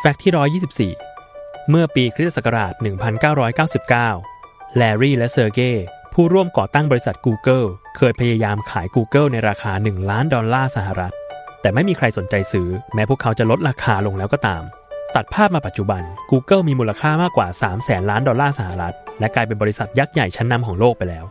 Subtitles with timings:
[0.00, 2.72] fact ที่ 124 เมื่อปีคริสตศักราช
[3.94, 5.84] 1999 แลรี่และเซอร์เกย์
[6.14, 11.14] ผู้ร่วมก่อตั้งบริษัท Google เคยพยายามขาย Google ในราคา 1 ล้านดอลลาร์สหรัฐ
[11.60, 14.62] แต่ไม่มีใครสนใจซื้อ แม้พวกเขาจะลดราคาลงแล้วก็ตาม
[15.16, 21.24] ตัดภาพมาปัจจุบัน Google มีมูลค่ามากกว่า3แสนล้านดอลลาร์สหรัฐ และกลายเป็นบริษัทยักษ์ใหญ่ชั้นนำของโลกไปแล้ว